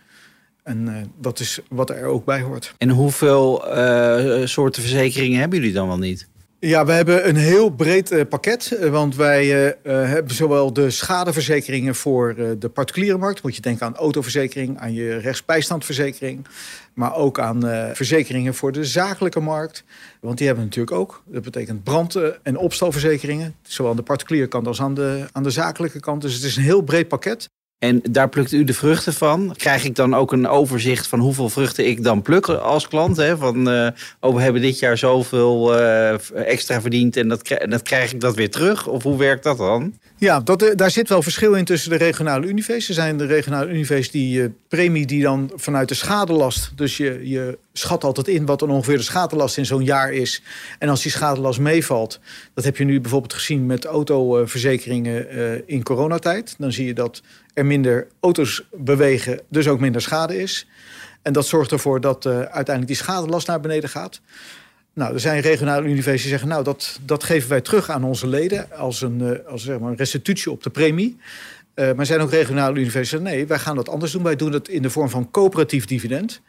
En 0.65 0.87
uh, 0.89 0.97
dat 1.21 1.41
is 1.41 1.61
wat 1.69 1.91
er 1.91 2.05
ook 2.05 2.25
bij 2.25 2.41
hoort. 2.41 2.75
En 2.79 2.89
hoeveel 2.89 3.77
uh, 3.77 4.47
soorten 4.47 4.83
verzekeringen 4.83 5.41
hebben 5.41 5.59
jullie 5.59 5.75
dan 5.75 5.87
wel 5.87 5.99
niet? 5.99 6.29
Ja, 6.59 6.87
we 6.87 6.93
hebben 6.93 7.29
een 7.29 7.37
heel 7.37 7.71
breed 7.71 8.13
uh, 8.13 8.23
pakket. 8.29 8.79
Want 8.91 9.17
wij 9.17 9.47
hebben 9.83 10.35
zowel 10.35 10.73
de 10.73 10.91
schadeverzekeringen 10.91 11.95
voor 11.95 12.35
de 12.59 12.69
particuliere 12.69 13.19
markt. 13.19 13.43
Moet 13.43 13.57
je 13.57 13.61
denken 13.61 13.87
aan 13.87 13.97
autoverzekering, 13.97 14.79
aan 14.79 14.93
je 14.93 15.17
rechtsbijstandverzekering. 15.17 16.47
Maar 16.95 17.15
ook 17.15 17.39
aan 17.39 17.61
verzekeringen 17.95 18.55
voor 18.55 18.73
de 18.73 18.85
zakelijke 18.85 19.41
markt. 19.41 19.85
Want 20.21 20.39
die 20.39 20.47
hebben 20.47 20.65
we 20.65 20.71
natuurlijk 20.71 20.97
ook. 20.97 21.23
Dat 21.27 21.43
betekent 21.43 21.83
brand- 21.83 22.19
en 22.43 22.57
opstalverzekeringen. 22.57 23.55
Zowel 23.63 23.91
aan 23.91 23.97
de 23.97 24.03
particuliere 24.03 24.49
kant 24.49 24.67
als 24.67 24.81
aan 24.81 24.95
de, 24.95 25.27
aan 25.33 25.43
de 25.43 25.51
zakelijke 25.51 26.01
kant. 26.01 26.23
Dus 26.23 26.35
het 26.35 26.43
is 26.43 26.57
een 26.57 26.63
heel 26.63 26.83
breed 26.83 27.09
pakket. 27.09 27.49
En 27.85 28.01
daar 28.11 28.29
plukt 28.29 28.53
u 28.53 28.65
de 28.65 28.75
vruchten 28.75 29.13
van. 29.13 29.55
Krijg 29.57 29.85
ik 29.85 29.95
dan 29.95 30.15
ook 30.15 30.33
een 30.33 30.49
overzicht 30.49 31.07
van 31.07 31.19
hoeveel 31.19 31.49
vruchten 31.49 31.87
ik 31.87 32.03
dan 32.03 32.23
pluk 32.23 32.49
als 32.49 32.89
klant? 32.89 33.17
Hè? 33.17 33.37
Van, 33.37 33.71
eh, 33.71 33.89
oh, 34.21 34.35
we 34.35 34.43
hebben 34.43 34.63
dit 34.63 34.79
jaar 34.79 34.99
zoveel 34.99 35.79
eh, 35.79 36.15
extra 36.35 36.81
verdiend 36.81 37.17
en 37.17 37.29
dat, 37.29 37.49
en 37.49 37.71
dat 37.71 37.83
krijg 37.83 38.13
ik 38.13 38.21
dat 38.21 38.35
weer 38.35 38.51
terug? 38.51 38.87
Of 38.87 39.03
hoe 39.03 39.19
werkt 39.19 39.45
dat 39.45 39.59
dan? 39.59 39.99
Ja, 40.17 40.43
eh, 40.45 40.71
daar 40.75 40.91
zit 40.91 41.09
wel 41.09 41.23
verschil 41.23 41.55
in 41.55 41.65
tussen 41.65 41.91
de 41.91 41.97
regionale 41.97 42.47
univers. 42.47 42.89
Er 42.89 42.95
zijn 42.95 43.17
de 43.17 43.27
regionale 43.27 43.71
univers 43.71 44.11
die 44.11 44.43
uh, 44.43 44.49
premie 44.69 45.07
die 45.07 45.23
dan 45.23 45.51
vanuit 45.55 45.89
de 45.89 45.95
schadelast... 45.95 46.73
dus 46.77 46.97
je, 46.97 47.29
je 47.29 47.59
schat 47.73 48.05
altijd 48.05 48.29
in 48.29 48.47
wat 48.47 48.59
dan 48.59 48.71
ongeveer 48.71 48.97
de 48.97 49.03
schadelast 49.03 49.57
in 49.57 49.67
zo'n 49.67 49.85
jaar 49.85 50.13
is. 50.13 50.43
En 50.79 50.89
als 50.89 51.03
die 51.03 51.11
schadelast 51.11 51.61
meevalt... 51.61 52.21
dat 52.55 52.65
heb 52.65 52.77
je 52.77 52.85
nu 52.85 53.01
bijvoorbeeld 53.01 53.33
gezien 53.33 53.67
met 53.67 53.85
autoverzekeringen 53.85 55.37
uh, 55.37 55.53
in 55.67 55.83
coronatijd. 55.83 56.55
Dan 56.59 56.73
zie 56.73 56.87
je 56.87 56.95
dat 56.95 57.23
er 57.55 57.67
minder 57.67 58.07
auto's 58.21 58.63
bewegen, 58.73 59.41
dus 59.49 59.69
ook 59.69 59.81
minder 59.81 60.03
schade 60.03 60.43
is. 60.43 60.67
En 61.23 61.33
dat 61.33 61.47
zorgt 61.47 61.73
ervoor 61.73 62.01
dat 62.01 62.27
uiteindelijk 62.27 62.87
die 62.87 62.97
schadelast 62.97 63.47
naar 63.47 63.61
beneden 63.61 63.89
gaat... 63.89 64.21
Nou, 64.95 65.15
er 65.15 65.21
zijn 65.21 65.41
regionale 65.41 65.83
universiteiten 65.83 66.23
die 66.23 66.31
zeggen... 66.31 66.49
nou, 66.49 66.65
dat, 66.65 66.99
dat 67.05 67.25
geven 67.25 67.49
wij 67.49 67.61
terug 67.61 67.91
aan 67.91 68.05
onze 68.05 68.27
leden 68.27 68.73
als 68.73 69.03
een, 69.03 69.21
uh, 69.21 69.31
als, 69.47 69.63
zeg 69.63 69.79
maar, 69.79 69.91
een 69.91 69.97
restitutie 69.97 70.51
op 70.51 70.63
de 70.63 70.71
premie. 70.71 71.17
Uh, 71.75 71.93
maar 71.93 72.07
zijn 72.07 72.21
ook 72.21 72.31
regionale 72.31 72.79
universiteiten 72.79 73.33
nee, 73.33 73.47
wij 73.47 73.59
gaan 73.59 73.77
dat 73.77 73.89
anders 73.89 74.13
doen. 74.13 74.23
Wij 74.23 74.37
doen 74.37 74.53
het 74.53 74.69
in 74.69 74.83
de 74.83 74.91
vorm 74.91 75.09
van 75.09 75.31
coöperatief 75.31 75.87
dividend. 75.87 76.41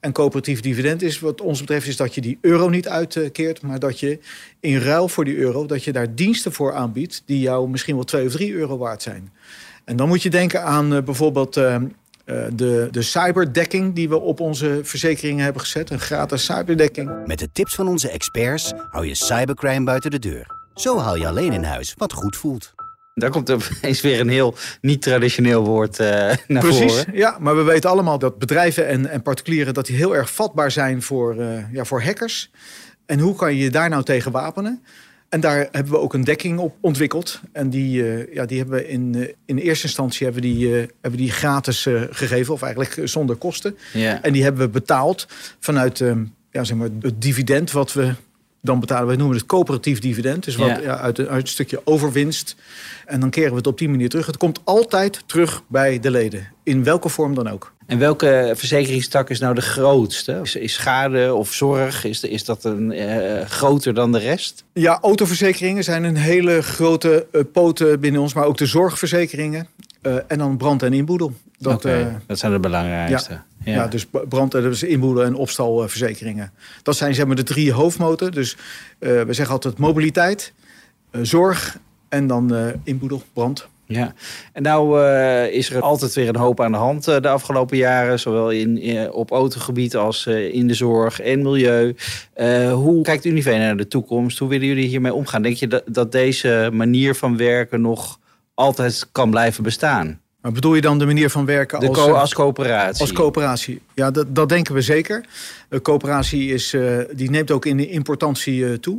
En 0.00 0.12
coöperatief 0.12 0.60
dividend 0.60 1.02
is 1.02 1.20
wat 1.20 1.40
ons 1.40 1.60
betreft... 1.60 1.86
is 1.86 1.96
dat 1.96 2.14
je 2.14 2.20
die 2.20 2.38
euro 2.40 2.68
niet 2.68 2.88
uitkeert... 2.88 3.62
maar 3.62 3.78
dat 3.78 4.00
je 4.00 4.18
in 4.60 4.78
ruil 4.78 5.08
voor 5.08 5.24
die 5.24 5.36
euro... 5.36 5.66
dat 5.66 5.84
je 5.84 5.92
daar 5.92 6.14
diensten 6.14 6.52
voor 6.52 6.74
aanbiedt... 6.74 7.22
die 7.26 7.40
jou 7.40 7.68
misschien 7.68 7.94
wel 7.94 8.04
2 8.04 8.26
of 8.26 8.32
3 8.32 8.52
euro 8.52 8.78
waard 8.78 9.02
zijn. 9.02 9.32
En 9.84 9.96
dan 9.96 10.08
moet 10.08 10.22
je 10.22 10.30
denken 10.30 10.62
aan 10.62 10.92
uh, 10.92 11.02
bijvoorbeeld 11.02 11.56
uh, 11.56 11.76
de, 12.52 12.88
de 12.90 13.02
cyberdekking 13.02 13.94
die 13.94 14.08
we 14.08 14.20
op 14.20 14.40
onze 14.40 14.80
verzekeringen 14.82 15.44
hebben 15.44 15.62
gezet. 15.62 15.90
Een 15.90 16.00
gratis 16.00 16.44
cyberdekking. 16.44 17.26
Met 17.26 17.38
de 17.38 17.48
tips 17.52 17.74
van 17.74 17.88
onze 17.88 18.10
experts 18.10 18.72
hou 18.88 19.06
je 19.06 19.14
cybercrime 19.14 19.84
buiten 19.84 20.10
de 20.10 20.18
deur. 20.18 20.46
Zo 20.74 20.98
haal 20.98 21.16
je 21.16 21.26
alleen 21.26 21.52
in 21.52 21.62
huis 21.62 21.94
wat 21.98 22.12
goed 22.12 22.36
voelt. 22.36 22.74
Daar 23.14 23.30
komt 23.30 23.50
opeens 23.50 24.00
weer 24.00 24.20
een 24.20 24.28
heel 24.28 24.54
niet-traditioneel 24.80 25.64
woord 25.64 26.00
uh, 26.00 26.06
naar 26.06 26.62
Precies, 26.62 26.92
voren. 26.92 27.16
ja. 27.16 27.36
Maar 27.40 27.56
we 27.56 27.62
weten 27.62 27.90
allemaal 27.90 28.18
dat 28.18 28.38
bedrijven 28.38 28.86
en, 28.86 29.06
en 29.06 29.22
particulieren... 29.22 29.74
dat 29.74 29.86
die 29.86 29.96
heel 29.96 30.16
erg 30.16 30.32
vatbaar 30.32 30.70
zijn 30.70 31.02
voor, 31.02 31.36
uh, 31.36 31.72
ja, 31.72 31.84
voor 31.84 32.02
hackers. 32.02 32.50
En 33.06 33.18
hoe 33.18 33.34
kan 33.34 33.54
je 33.54 33.62
je 33.62 33.70
daar 33.70 33.88
nou 33.88 34.02
tegen 34.02 34.32
wapenen? 34.32 34.84
En 35.30 35.40
daar 35.40 35.68
hebben 35.70 35.92
we 35.92 35.98
ook 35.98 36.14
een 36.14 36.24
dekking 36.24 36.58
op 36.58 36.76
ontwikkeld. 36.80 37.40
En 37.52 37.70
die, 37.70 38.02
uh, 38.02 38.34
ja, 38.34 38.46
die 38.46 38.58
hebben 38.58 38.76
we 38.76 38.88
in, 38.88 39.14
uh, 39.16 39.28
in 39.44 39.58
eerste 39.58 39.86
instantie 39.86 40.24
hebben 40.24 40.42
die, 40.42 40.68
uh, 40.68 40.86
hebben 41.00 41.20
die 41.20 41.30
gratis 41.30 41.82
gegeven, 42.10 42.54
of 42.54 42.62
eigenlijk 42.62 43.08
zonder 43.08 43.36
kosten. 43.36 43.76
En 44.22 44.32
die 44.32 44.42
hebben 44.42 44.62
we 44.62 44.68
betaald 44.68 45.26
vanuit 45.58 46.00
ehm, 46.00 46.24
ja, 46.50 46.64
zeg 46.64 46.76
maar 46.76 46.88
het 47.00 47.22
dividend 47.22 47.70
wat 47.70 47.92
we 47.92 48.14
dan 48.62 48.80
betalen. 48.80 49.08
We 49.08 49.16
noemen 49.16 49.36
het 49.36 49.46
coöperatief 49.46 49.98
dividend. 49.98 50.44
Dus 50.44 50.56
wat, 50.56 50.82
ja, 50.82 50.98
uit, 50.98 51.18
uit 51.18 51.42
een 51.42 51.48
stukje 51.48 51.80
overwinst. 51.84 52.56
En 53.06 53.20
dan 53.20 53.30
keren 53.30 53.50
we 53.50 53.56
het 53.56 53.66
op 53.66 53.78
die 53.78 53.88
manier 53.88 54.08
terug. 54.08 54.26
Het 54.26 54.36
komt 54.36 54.60
altijd 54.64 55.22
terug 55.26 55.62
bij 55.66 56.00
de 56.00 56.10
leden. 56.10 56.48
In 56.62 56.84
welke 56.84 57.08
vorm 57.08 57.34
dan 57.34 57.48
ook. 57.48 57.72
En 57.90 57.98
welke 57.98 58.52
verzekeringstak 58.56 59.30
is 59.30 59.40
nou 59.40 59.54
de 59.54 59.60
grootste? 59.60 60.40
Is, 60.42 60.56
is 60.56 60.72
schade 60.72 61.34
of 61.34 61.52
zorg, 61.52 62.04
is, 62.04 62.22
is 62.22 62.44
dat 62.44 62.64
een, 62.64 62.92
uh, 62.92 63.40
groter 63.40 63.94
dan 63.94 64.12
de 64.12 64.18
rest? 64.18 64.64
Ja, 64.72 64.98
autoverzekeringen 65.00 65.84
zijn 65.84 66.04
een 66.04 66.16
hele 66.16 66.62
grote 66.62 67.26
uh, 67.32 67.42
poot 67.52 68.00
binnen 68.00 68.20
ons. 68.20 68.34
Maar 68.34 68.44
ook 68.44 68.56
de 68.56 68.66
zorgverzekeringen. 68.66 69.68
Uh, 70.02 70.14
en 70.26 70.38
dan 70.38 70.56
brand- 70.56 70.82
en 70.82 70.92
inboedel. 70.92 71.32
Dat, 71.58 71.74
okay, 71.74 72.18
dat 72.26 72.38
zijn 72.38 72.52
de 72.52 72.60
belangrijkste. 72.60 73.32
Ja, 73.32 73.44
ja. 73.64 73.72
ja 73.72 73.86
dus 73.86 74.06
brand- 74.28 74.54
en 74.54 74.62
dus 74.62 74.82
inboedel 74.82 75.24
en 75.24 75.34
opstalverzekeringen. 75.34 76.52
Dat 76.82 76.96
zijn 76.96 77.14
zeg 77.14 77.26
maar 77.26 77.36
de 77.36 77.42
drie 77.42 77.72
hoofdmoten. 77.72 78.32
Dus 78.32 78.56
we 78.98 79.26
zeggen 79.28 79.54
altijd 79.54 79.78
mobiliteit, 79.78 80.52
zorg 81.22 81.78
en 82.08 82.26
dan 82.26 82.74
inboedel, 82.84 83.22
brand. 83.32 83.68
Ja, 83.92 84.14
en 84.52 84.62
nou 84.62 85.00
uh, 85.00 85.52
is 85.52 85.70
er 85.70 85.82
altijd 85.82 86.14
weer 86.14 86.28
een 86.28 86.36
hoop 86.36 86.60
aan 86.60 86.72
de 86.72 86.78
hand 86.78 87.08
uh, 87.08 87.20
de 87.20 87.28
afgelopen 87.28 87.76
jaren, 87.76 88.20
zowel 88.20 88.50
in, 88.50 88.78
in 88.78 89.12
op 89.12 89.30
autogebied 89.30 89.96
als 89.96 90.26
in 90.26 90.66
de 90.66 90.74
zorg 90.74 91.20
en 91.20 91.42
milieu. 91.42 91.94
hoe 92.72 93.02
kijkt 93.02 93.24
Unive 93.24 93.50
naar 93.50 93.76
de 93.76 93.88
toekomst? 93.88 94.38
Hoe 94.38 94.48
willen 94.48 94.66
jullie 94.66 94.88
hiermee 94.88 95.14
omgaan? 95.14 95.42
Denk 95.42 95.56
je 95.56 95.66
dat, 95.66 95.82
dat 95.86 96.12
deze 96.12 96.70
manier 96.72 97.14
van 97.14 97.36
werken 97.36 97.80
nog 97.80 98.18
altijd 98.54 99.08
kan 99.12 99.30
blijven 99.30 99.62
bestaan? 99.62 100.20
Maar 100.42 100.52
bedoel 100.52 100.74
je 100.74 100.80
dan 100.80 100.98
de 100.98 101.06
manier 101.06 101.30
van 101.30 101.44
werken 101.44 101.78
als, 101.78 101.98
co 101.98 102.12
als 102.12 102.34
coöperatie? 102.34 103.00
Als 103.00 103.12
coöperatie, 103.12 103.80
ja, 103.94 104.10
dat, 104.10 104.34
dat 104.34 104.48
denken 104.48 104.74
we 104.74 104.80
zeker. 104.80 105.24
De 105.68 105.82
coöperatie 105.82 106.52
is, 106.52 106.76
die 107.12 107.30
neemt 107.30 107.50
ook 107.50 107.66
in 107.66 107.76
de 107.76 107.88
importantie 107.88 108.80
toe. 108.80 108.98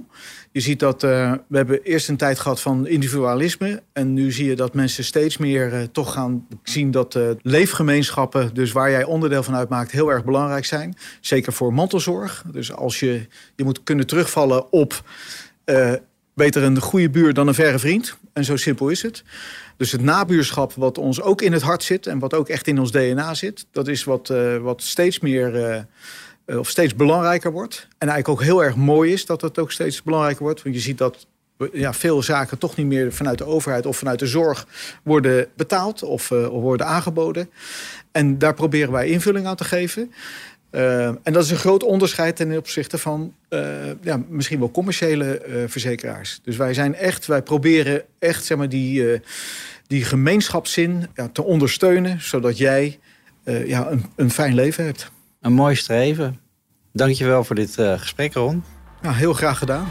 Je 0.51 0.59
ziet 0.59 0.79
dat 0.79 1.03
uh, 1.03 1.33
we 1.47 1.57
hebben 1.57 1.83
eerst 1.83 2.09
een 2.09 2.17
tijd 2.17 2.39
gehad 2.39 2.61
van 2.61 2.87
individualisme. 2.87 3.81
En 3.93 4.13
nu 4.13 4.31
zie 4.31 4.45
je 4.45 4.55
dat 4.55 4.73
mensen 4.73 5.03
steeds 5.03 5.37
meer 5.37 5.91
toch 5.91 6.13
gaan 6.13 6.47
zien 6.63 6.91
dat 6.91 7.19
leefgemeenschappen, 7.41 8.53
dus 8.53 8.71
waar 8.71 8.89
jij 8.89 9.03
onderdeel 9.03 9.43
van 9.43 9.55
uitmaakt, 9.55 9.91
heel 9.91 10.11
erg 10.11 10.25
belangrijk 10.25 10.65
zijn. 10.65 10.95
Zeker 11.21 11.53
voor 11.53 11.73
mantelzorg. 11.73 12.43
Dus 12.51 12.73
als 12.73 12.99
je, 12.99 13.27
je 13.55 13.63
moet 13.63 13.83
kunnen 13.83 14.07
terugvallen 14.07 14.71
op 14.71 15.03
beter 16.33 16.63
een 16.63 16.79
goede 16.79 17.09
buur 17.09 17.33
dan 17.33 17.47
een 17.47 17.53
verre 17.53 17.79
vriend. 17.79 18.17
En 18.33 18.45
zo 18.45 18.55
simpel 18.55 18.89
is 18.89 19.01
het. 19.01 19.23
Dus 19.77 19.91
het 19.91 20.01
nabuurschap, 20.01 20.73
wat 20.73 20.97
ons 20.97 21.21
ook 21.21 21.41
in 21.41 21.53
het 21.53 21.61
hart 21.61 21.83
zit 21.83 22.07
en 22.07 22.19
wat 22.19 22.33
ook 22.33 22.49
echt 22.49 22.67
in 22.67 22.79
ons 22.79 22.91
DNA 22.91 23.33
zit, 23.33 23.65
dat 23.71 23.87
is 23.87 24.03
wat, 24.03 24.33
wat 24.61 24.81
steeds 24.81 25.19
meer 25.19 25.87
of 26.45 26.69
steeds 26.69 26.95
belangrijker 26.95 27.51
wordt. 27.51 27.87
En 27.97 28.07
eigenlijk 28.07 28.27
ook 28.27 28.47
heel 28.47 28.63
erg 28.63 28.75
mooi 28.75 29.11
is 29.11 29.25
dat 29.25 29.41
het 29.41 29.59
ook 29.59 29.71
steeds 29.71 30.03
belangrijker 30.03 30.43
wordt. 30.43 30.63
Want 30.63 30.75
je 30.75 30.81
ziet 30.81 30.97
dat 30.97 31.27
ja, 31.73 31.93
veel 31.93 32.23
zaken 32.23 32.57
toch 32.57 32.75
niet 32.75 32.85
meer 32.85 33.13
vanuit 33.13 33.37
de 33.37 33.45
overheid 33.45 33.85
of 33.85 33.97
vanuit 33.97 34.19
de 34.19 34.27
zorg 34.27 34.67
worden 35.03 35.47
betaald 35.55 36.03
of 36.03 36.29
worden 36.49 36.87
aangeboden. 36.87 37.49
En 38.11 38.37
daar 38.37 38.53
proberen 38.53 38.91
wij 38.91 39.07
invulling 39.07 39.45
aan 39.45 39.55
te 39.55 39.63
geven. 39.63 40.11
Uh, 40.71 41.05
en 41.05 41.33
dat 41.33 41.43
is 41.43 41.51
een 41.51 41.57
groot 41.57 41.83
onderscheid 41.83 42.35
ten 42.35 42.57
opzichte 42.57 42.97
van 42.97 43.33
uh, 43.49 43.61
ja, 44.01 44.21
misschien 44.29 44.59
wel 44.59 44.71
commerciële 44.71 45.41
verzekeraars. 45.67 46.39
Dus 46.43 46.57
wij 46.57 46.73
zijn 46.73 46.95
echt, 46.95 47.25
wij 47.25 47.41
proberen 47.41 48.03
echt 48.19 48.45
zeg 48.45 48.57
maar, 48.57 48.69
die, 48.69 49.21
die 49.87 50.03
gemeenschapszin 50.03 51.07
ja, 51.15 51.27
te 51.27 51.43
ondersteunen, 51.43 52.21
zodat 52.21 52.57
jij 52.57 52.99
ja, 53.43 53.91
een, 53.91 54.05
een 54.15 54.31
fijn 54.31 54.55
leven 54.55 54.85
hebt. 54.85 55.11
Een 55.41 55.53
mooi 55.53 55.75
streven. 55.75 56.39
Dankjewel 56.93 57.43
voor 57.43 57.55
dit 57.55 57.75
gesprek, 57.97 58.33
Ron. 58.33 58.63
Nou, 59.01 59.15
heel 59.15 59.33
graag 59.33 59.57
gedaan. 59.57 59.87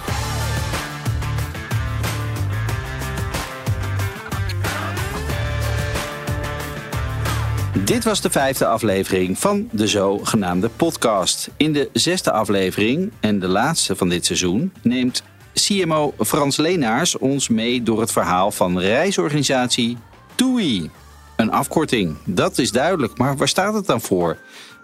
Dit 7.91 8.05
was 8.05 8.21
de 8.21 8.31
vijfde 8.31 8.67
aflevering 8.67 9.39
van 9.39 9.69
de 9.73 9.87
zogenaamde 9.87 10.69
podcast. 10.69 11.51
In 11.57 11.73
de 11.73 11.91
zesde 11.93 12.33
aflevering 12.33 13.13
en 13.21 13.39
de 13.39 13.49
laatste 13.49 13.97
van 13.97 14.09
dit 14.09 14.27
seizoen 14.27 14.73
neemt 14.83 15.23
CMO 15.55 16.15
Frans 16.19 16.57
Leenaars 16.57 17.19
ons 17.19 17.49
mee 17.49 17.83
door 17.83 18.01
het 18.01 18.13
verhaal 18.13 18.51
van 18.51 18.79
reisorganisatie 18.81 19.97
TUI. 20.35 20.91
Een 21.37 21.51
afkorting, 21.51 22.17
dat 22.25 22.59
is 22.59 22.71
duidelijk, 22.71 23.19
maar 23.19 23.37
waar 23.37 23.49
staat 23.49 23.75
het 23.75 23.87
dan 23.87 24.01
voor? 24.01 24.37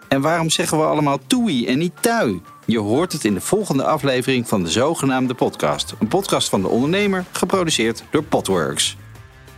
En 0.08 0.20
waarom 0.20 0.50
zeggen 0.50 0.78
we 0.78 0.84
allemaal 0.84 1.18
toei 1.26 1.66
en 1.66 1.78
niet 1.78 2.02
tui? 2.02 2.40
Je 2.64 2.78
hoort 2.78 3.12
het 3.12 3.24
in 3.24 3.34
de 3.34 3.40
volgende 3.40 3.84
aflevering 3.84 4.48
van 4.48 4.62
de 4.62 4.70
zogenaamde 4.70 5.34
podcast. 5.34 5.94
Een 5.98 6.08
podcast 6.08 6.48
van 6.48 6.62
de 6.62 6.68
ondernemer, 6.68 7.24
geproduceerd 7.32 8.04
door 8.10 8.22
Potworks. 8.22 8.96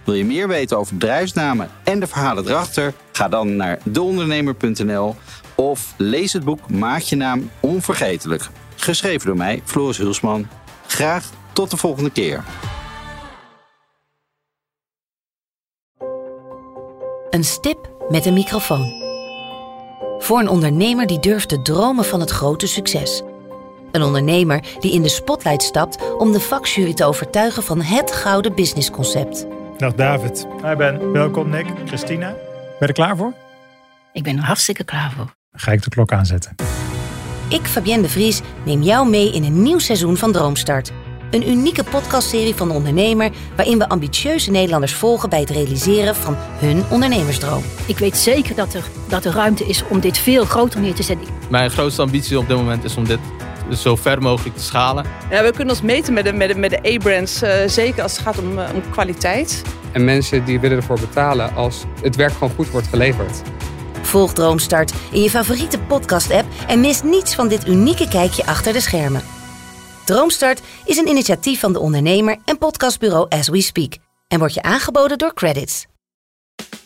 Wil 0.08 0.16
je 0.16 0.24
meer 0.24 0.48
weten 0.48 0.78
over 0.78 0.94
bedrijfsnamen 0.94 1.70
en 1.84 2.00
de 2.00 2.06
verhalen 2.06 2.46
erachter? 2.46 2.94
Ga 3.12 3.28
dan 3.28 3.56
naar 3.56 3.78
deondernemer.nl 3.84 5.14
of 5.54 5.94
lees 5.96 6.32
het 6.32 6.44
boek 6.44 6.70
Maak 6.70 7.00
je 7.00 7.16
naam 7.16 7.50
onvergetelijk. 7.60 8.48
Geschreven 8.76 9.26
door 9.26 9.36
mij, 9.36 9.62
Floris 9.64 9.98
Hulsman. 9.98 10.48
Graag 10.86 11.30
tot 11.52 11.70
de 11.70 11.76
volgende 11.76 12.10
keer. 12.10 12.44
Een 17.30 17.44
stip 17.44 17.90
met 18.08 18.26
een 18.26 18.34
microfoon. 18.34 18.92
Voor 20.18 20.40
een 20.40 20.48
ondernemer 20.48 21.06
die 21.06 21.18
durft 21.18 21.48
te 21.48 21.62
dromen 21.62 22.04
van 22.04 22.20
het 22.20 22.30
grote 22.30 22.66
succes. 22.66 23.22
Een 23.92 24.02
ondernemer 24.02 24.64
die 24.80 24.92
in 24.92 25.02
de 25.02 25.08
spotlight 25.08 25.62
stapt 25.62 26.16
om 26.18 26.32
de 26.32 26.40
vakjury 26.40 26.94
te 26.94 27.04
overtuigen 27.04 27.62
van 27.62 27.80
het 27.80 28.12
gouden 28.12 28.54
businessconcept. 28.54 29.46
Dag 29.78 29.94
David. 29.94 30.46
Hi 30.62 30.74
Ben. 30.74 31.12
Welkom 31.12 31.50
Nick. 31.50 31.66
Christina. 31.86 32.26
Ben 32.28 32.38
je 32.78 32.86
er 32.86 32.92
klaar 32.92 33.16
voor? 33.16 33.32
Ik 34.12 34.22
ben 34.22 34.36
er 34.36 34.42
hartstikke 34.42 34.84
klaar 34.84 35.12
voor. 35.16 35.24
Dan 35.24 35.60
ga 35.60 35.72
ik 35.72 35.82
de 35.82 35.90
klok 35.90 36.12
aanzetten. 36.12 36.54
Ik, 37.48 37.66
Fabienne 37.66 38.02
de 38.02 38.08
Vries, 38.08 38.40
neem 38.64 38.82
jou 38.82 39.08
mee 39.08 39.32
in 39.32 39.44
een 39.44 39.62
nieuw 39.62 39.78
seizoen 39.78 40.16
van 40.16 40.32
Droomstart. 40.32 40.92
Een 41.30 41.48
unieke 41.48 41.84
podcastserie 41.84 42.54
van 42.54 42.68
de 42.68 42.74
ondernemer 42.74 43.30
waarin 43.56 43.78
we 43.78 43.88
ambitieuze 43.88 44.50
Nederlanders 44.50 44.94
volgen 44.94 45.30
bij 45.30 45.40
het 45.40 45.50
realiseren 45.50 46.14
van 46.14 46.34
hun 46.38 46.84
ondernemersdroom. 46.90 47.62
Ik 47.86 47.98
weet 47.98 48.16
zeker 48.16 48.54
dat 48.54 48.74
er, 48.74 48.84
dat 49.08 49.24
er 49.24 49.32
ruimte 49.32 49.64
is 49.64 49.82
om 49.88 50.00
dit 50.00 50.18
veel 50.18 50.44
groter 50.44 50.80
neer 50.80 50.94
te 50.94 51.02
zetten. 51.02 51.28
Mijn 51.50 51.70
grootste 51.70 52.02
ambitie 52.02 52.38
op 52.38 52.48
dit 52.48 52.56
moment 52.56 52.84
is 52.84 52.96
om 52.96 53.04
dit 53.04 53.20
zo 53.76 53.96
ver 53.96 54.22
mogelijk 54.22 54.56
te 54.56 54.62
schalen. 54.62 55.04
Ja, 55.30 55.42
we 55.42 55.50
kunnen 55.50 55.74
ons 55.74 55.82
meten 55.82 56.12
met 56.12 56.24
de, 56.24 56.32
met 56.32 56.48
de, 56.48 56.54
met 56.54 56.70
de 56.70 56.94
A-brands, 56.94 57.42
uh, 57.42 57.50
zeker 57.66 58.02
als 58.02 58.12
het 58.12 58.20
gaat 58.20 58.38
om, 58.38 58.58
uh, 58.58 58.68
om 58.74 58.90
kwaliteit. 58.90 59.62
En 59.92 60.04
mensen 60.04 60.44
die 60.44 60.60
willen 60.60 60.76
ervoor 60.76 61.00
betalen 61.00 61.54
als 61.54 61.84
het 62.02 62.16
werk 62.16 62.32
gewoon 62.32 62.54
goed 62.54 62.70
wordt 62.70 62.86
geleverd. 62.86 63.42
Volg 64.02 64.32
Droomstart 64.32 64.92
in 65.12 65.22
je 65.22 65.30
favoriete 65.30 65.78
podcast-app 65.78 66.46
en 66.66 66.80
mis 66.80 67.02
niets 67.02 67.34
van 67.34 67.48
dit 67.48 67.66
unieke 67.66 68.08
kijkje 68.08 68.46
achter 68.46 68.72
de 68.72 68.80
schermen. 68.80 69.22
Droomstart 70.04 70.62
is 70.84 70.96
een 70.96 71.08
initiatief 71.08 71.60
van 71.60 71.72
de 71.72 71.78
ondernemer 71.78 72.36
en 72.44 72.58
podcastbureau 72.58 73.26
As 73.28 73.48
We 73.48 73.60
Speak 73.60 73.96
en 74.28 74.38
wordt 74.38 74.54
je 74.54 74.62
aangeboden 74.62 75.18
door 75.18 75.34
Credits. 75.34 75.87